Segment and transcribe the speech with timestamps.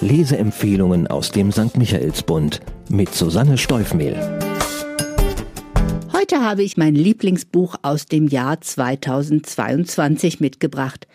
[0.00, 1.76] Leseempfehlungen aus dem St.
[1.76, 4.16] Michaelsbund mit Susanne Steufmehl.
[6.12, 11.06] Heute habe ich mein Lieblingsbuch aus dem Jahr 2022 mitgebracht.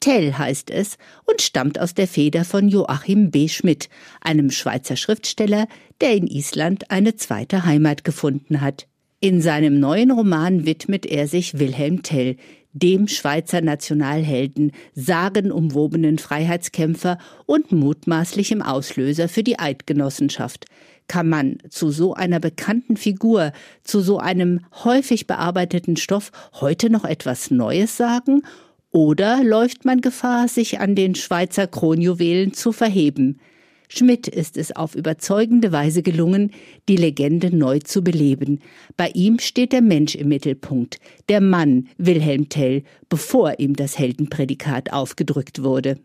[0.00, 3.48] Tell heißt es und stammt aus der Feder von Joachim B.
[3.48, 3.88] Schmidt,
[4.20, 5.66] einem Schweizer Schriftsteller,
[6.02, 8.86] der in Island eine zweite Heimat gefunden hat.
[9.20, 12.36] In seinem neuen Roman widmet er sich Wilhelm Tell,
[12.74, 20.66] dem Schweizer Nationalhelden, sagenumwobenen Freiheitskämpfer und mutmaßlichem Auslöser für die Eidgenossenschaft.
[21.06, 23.52] Kann man zu so einer bekannten Figur,
[23.84, 28.42] zu so einem häufig bearbeiteten Stoff heute noch etwas Neues sagen?
[28.90, 33.38] Oder läuft man Gefahr, sich an den Schweizer Kronjuwelen zu verheben?
[33.88, 36.52] Schmidt ist es auf überzeugende Weise gelungen,
[36.88, 38.60] die Legende neu zu beleben.
[38.96, 40.98] Bei ihm steht der Mensch im Mittelpunkt,
[41.28, 45.98] der Mann Wilhelm Tell, bevor ihm das Heldenprädikat aufgedrückt wurde.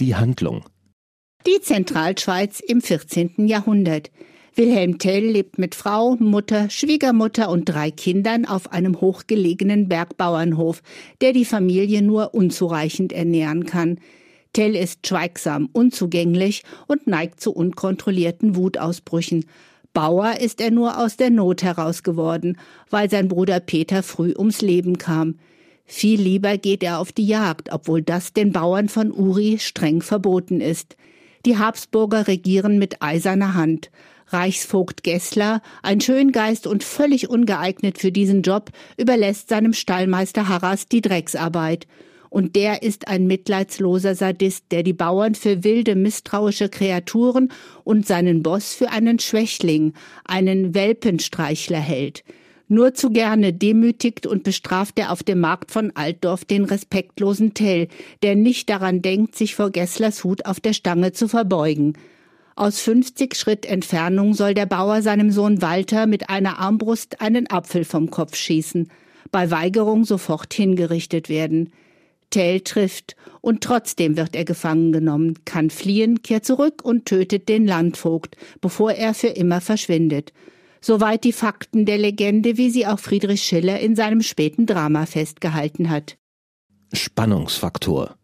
[0.00, 0.64] Die Handlung.
[1.46, 3.46] Die Zentralschweiz im 14.
[3.46, 4.10] Jahrhundert.
[4.54, 10.82] Wilhelm Tell lebt mit Frau, Mutter, Schwiegermutter und drei Kindern auf einem hochgelegenen Bergbauernhof,
[11.20, 13.98] der die Familie nur unzureichend ernähren kann.
[14.52, 19.46] Tell ist schweigsam, unzugänglich und neigt zu unkontrollierten Wutausbrüchen.
[19.94, 22.58] Bauer ist er nur aus der Not heraus geworden,
[22.90, 25.38] weil sein Bruder Peter früh ums Leben kam.
[25.84, 30.60] Viel lieber geht er auf die Jagd, obwohl das den Bauern von Uri streng verboten
[30.60, 30.96] ist.
[31.44, 33.90] Die Habsburger regieren mit eiserner Hand.
[34.28, 41.02] Reichsvogt Gessler, ein Schöngeist und völlig ungeeignet für diesen Job, überlässt seinem Stallmeister Harras die
[41.02, 41.86] Drecksarbeit
[42.32, 47.52] und der ist ein mitleidsloser Sadist, der die Bauern für wilde, misstrauische Kreaturen
[47.84, 49.92] und seinen Boss für einen Schwächling,
[50.24, 52.24] einen Welpenstreichler hält.
[52.68, 57.88] Nur zu gerne demütigt und bestraft er auf dem Markt von Altdorf den respektlosen Tell,
[58.22, 61.98] der nicht daran denkt, sich vor Gesslers Hut auf der Stange zu verbeugen.
[62.56, 67.84] Aus 50 Schritt Entfernung soll der Bauer seinem Sohn Walter mit einer Armbrust einen Apfel
[67.84, 68.88] vom Kopf schießen,
[69.30, 71.70] bei Weigerung sofort hingerichtet werden.
[72.32, 77.66] Tell trifft und trotzdem wird er gefangen genommen, kann fliehen, kehrt zurück und tötet den
[77.66, 80.32] Landvogt, bevor er für immer verschwindet.
[80.80, 85.90] Soweit die Fakten der Legende, wie sie auch Friedrich Schiller in seinem späten Drama festgehalten
[85.90, 86.16] hat.
[86.92, 88.16] Spannungsfaktor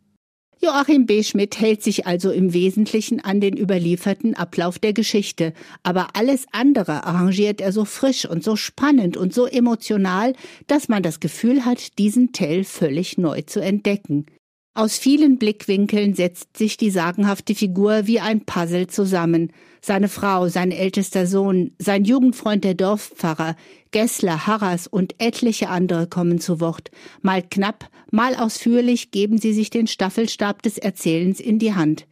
[0.61, 1.23] Joachim B.
[1.23, 5.53] Schmidt hält sich also im Wesentlichen an den überlieferten Ablauf der Geschichte,
[5.85, 10.35] aber alles andere arrangiert er so frisch und so spannend und so emotional,
[10.67, 14.27] dass man das Gefühl hat, diesen Tell völlig neu zu entdecken.
[14.75, 19.53] Aus vielen Blickwinkeln setzt sich die sagenhafte Figur wie ein Puzzle zusammen.
[19.81, 23.57] Seine Frau, sein ältester Sohn, sein Jugendfreund der Dorfpfarrer,
[23.91, 26.91] Gessler, Harras und etliche andere kommen zu Wort.
[27.23, 32.07] Mal knapp, mal ausführlich geben sie sich den Staffelstab des Erzählens in die Hand.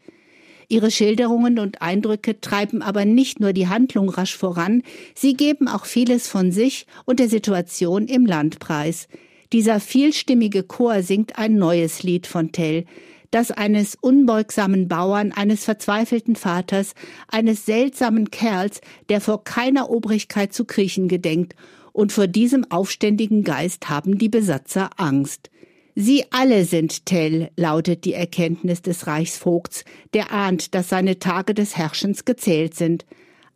[0.69, 4.83] Ihre Schilderungen und Eindrücke treiben aber nicht nur die Handlung rasch voran,
[5.15, 9.07] sie geben auch vieles von sich und der Situation im Land preis.
[9.53, 12.85] Dieser vielstimmige Chor singt ein neues Lied von Tell,
[13.31, 16.95] das eines unbeugsamen Bauern, eines verzweifelten Vaters,
[17.29, 21.55] eines seltsamen Kerls, der vor keiner Obrigkeit zu kriechen gedenkt,
[21.93, 25.51] und vor diesem aufständigen Geist haben die Besatzer Angst.
[25.95, 31.79] Sie alle sind Tell, lautet die Erkenntnis des Reichsvogts, der ahnt, dass seine Tage des
[31.79, 33.07] Herrschens gezählt sind.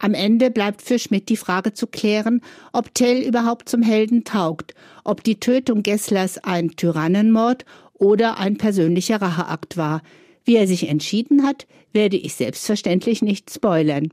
[0.03, 2.41] Am Ende bleibt für Schmidt die Frage zu klären,
[2.73, 4.75] ob Tell überhaupt zum Helden taugt,
[5.05, 10.01] ob die Tötung Gesslers ein Tyrannenmord oder ein persönlicher Racheakt war.
[10.45, 14.09] Wie er sich entschieden hat, werde ich selbstverständlich nicht spoilern.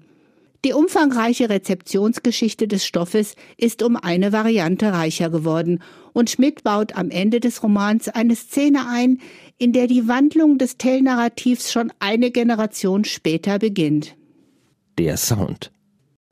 [0.65, 5.81] Die umfangreiche Rezeptionsgeschichte des Stoffes ist um eine Variante reicher geworden,
[6.11, 9.21] und Schmidt baut am Ende des Romans eine Szene ein,
[9.57, 14.17] in der die Wandlung des Tell-Narrativs schon eine Generation später beginnt.
[14.97, 15.71] Der Sound.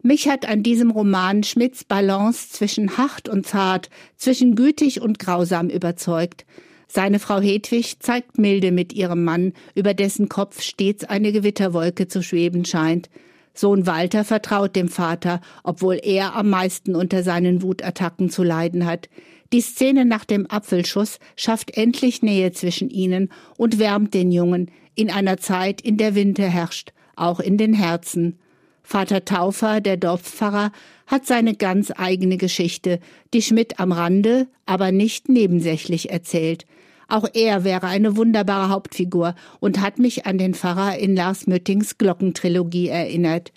[0.06, 5.68] Mich hat an diesem Roman Schmidts Balance zwischen hart und zart, zwischen gütig und grausam
[5.68, 6.46] überzeugt.
[6.88, 12.22] Seine Frau Hedwig zeigt Milde mit ihrem Mann, über dessen Kopf stets eine Gewitterwolke zu
[12.22, 13.10] schweben scheint.
[13.56, 19.10] Sohn Walter vertraut dem Vater, obwohl er am meisten unter seinen Wutattacken zu leiden hat.
[19.54, 25.10] Die Szene nach dem Apfelschuss schafft endlich Nähe zwischen ihnen und wärmt den Jungen in
[25.10, 28.38] einer Zeit, in der Winter herrscht, auch in den Herzen.
[28.86, 30.72] Vater Taufer, der Dorfpfarrer,
[31.08, 33.00] hat seine ganz eigene Geschichte,
[33.34, 36.66] die Schmidt am Rande, aber nicht nebensächlich erzählt.
[37.08, 41.98] Auch er wäre eine wunderbare Hauptfigur und hat mich an den Pfarrer in Lars Möttings
[41.98, 43.52] Glockentrilogie erinnert.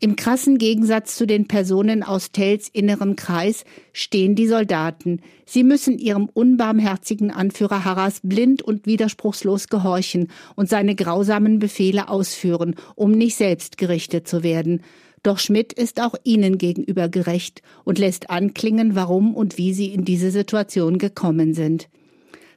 [0.00, 5.22] Im krassen Gegensatz zu den Personen aus Tells innerem Kreis stehen die Soldaten.
[5.44, 12.76] Sie müssen ihrem unbarmherzigen Anführer Harras blind und widerspruchslos gehorchen und seine grausamen Befehle ausführen,
[12.94, 14.82] um nicht selbst gerichtet zu werden.
[15.24, 20.04] Doch Schmidt ist auch ihnen gegenüber gerecht und lässt anklingen, warum und wie sie in
[20.04, 21.88] diese Situation gekommen sind.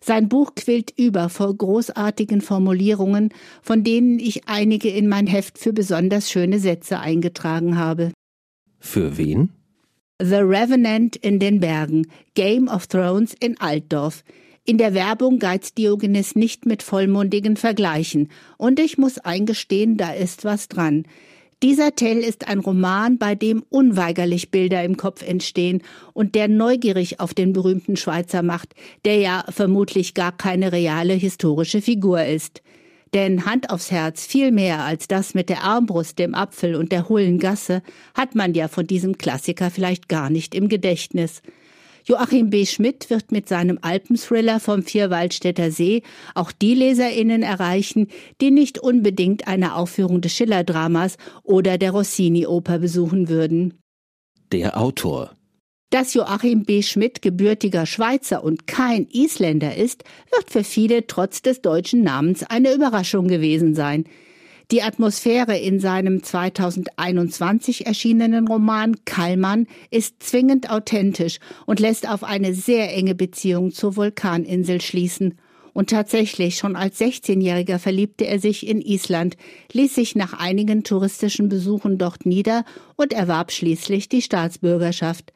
[0.03, 3.29] Sein Buch quillt über vor großartigen Formulierungen,
[3.61, 8.11] von denen ich einige in mein Heft für besonders schöne Sätze eingetragen habe.
[8.79, 9.51] Für wen?
[10.19, 14.23] The Revenant in den Bergen, Game of Thrones in Altdorf.
[14.65, 20.45] In der Werbung geizt Diogenes nicht mit vollmundigen Vergleichen, und ich muss eingestehen, da ist
[20.45, 21.05] was dran.
[21.63, 27.19] Dieser Tell ist ein Roman, bei dem unweigerlich Bilder im Kopf entstehen und der neugierig
[27.19, 28.73] auf den berühmten Schweizer macht,
[29.05, 32.63] der ja vermutlich gar keine reale historische Figur ist.
[33.13, 37.09] Denn Hand aufs Herz, viel mehr als das mit der Armbrust, dem Apfel und der
[37.09, 37.83] hohlen Gasse,
[38.15, 41.43] hat man ja von diesem Klassiker vielleicht gar nicht im Gedächtnis.
[42.05, 42.65] Joachim B.
[42.65, 46.03] Schmidt wird mit seinem Alpenthriller vom Vierwaldstätter See
[46.35, 48.07] auch die LeserInnen erreichen,
[48.41, 53.75] die nicht unbedingt eine Aufführung des Schiller-Dramas oder der Rossini-Oper besuchen würden.
[54.51, 55.31] Der Autor
[55.91, 56.81] dass Joachim B.
[56.81, 62.73] Schmidt gebürtiger Schweizer und kein Isländer ist, wird für viele trotz des deutschen Namens eine
[62.73, 64.05] Überraschung gewesen sein.
[64.71, 72.53] Die Atmosphäre in seinem 2021 erschienenen Roman Kallmann ist zwingend authentisch und lässt auf eine
[72.53, 75.37] sehr enge Beziehung zur Vulkaninsel schließen.
[75.73, 79.35] Und tatsächlich, schon als 16-Jähriger verliebte er sich in Island,
[79.73, 82.63] ließ sich nach einigen touristischen Besuchen dort nieder
[82.95, 85.33] und erwarb schließlich die Staatsbürgerschaft.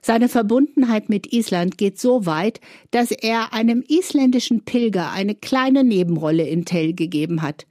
[0.00, 2.60] Seine Verbundenheit mit Island geht so weit,
[2.92, 7.66] dass er einem isländischen Pilger eine kleine Nebenrolle in Tell gegeben hat.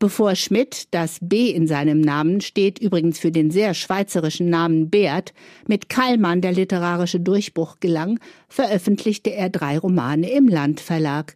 [0.00, 5.34] Bevor Schmidt, das B in seinem Namen steht übrigens für den sehr schweizerischen Namen Beat,
[5.66, 11.34] mit Kallmann der literarische Durchbruch gelang, veröffentlichte er drei Romane im Landverlag.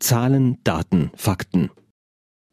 [0.00, 1.70] Zahlen, Daten, Fakten.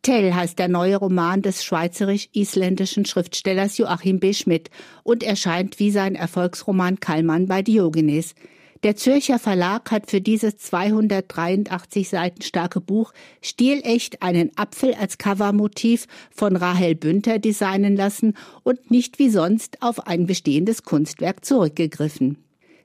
[0.03, 4.33] Tell heißt der neue Roman des schweizerisch-isländischen Schriftstellers Joachim B.
[4.33, 4.69] Schmidt
[5.03, 8.35] und erscheint wie sein Erfolgsroman Kallmann bei Diogenes.
[8.83, 13.11] Der Zürcher Verlag hat für dieses 283 Seiten starke Buch
[13.41, 20.07] stilecht einen Apfel als Covermotiv von Rahel Bünter designen lassen und nicht wie sonst auf
[20.07, 22.37] ein bestehendes Kunstwerk zurückgegriffen.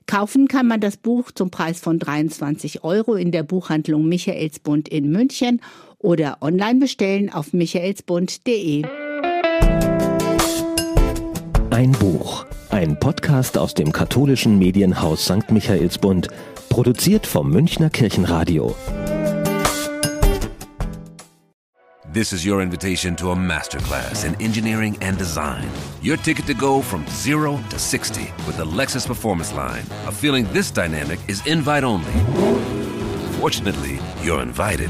[0.05, 5.09] Kaufen kann man das Buch zum Preis von 23 Euro in der Buchhandlung Michaelsbund in
[5.09, 5.61] München
[5.97, 8.83] oder online bestellen auf michaelsbund.de.
[11.75, 12.45] Ein Buch.
[12.69, 15.51] Ein Podcast aus dem katholischen Medienhaus St.
[15.51, 16.29] Michaelsbund,
[16.69, 18.73] produziert vom Münchner Kirchenradio.
[22.13, 25.69] This is your invitation to a masterclass in engineering and design.
[26.01, 29.83] Your ticket to go from zero to 60 with the Lexus Performance Line.
[30.07, 32.13] A feeling this dynamic is invite only.
[33.41, 34.89] Fortunately, you're invited.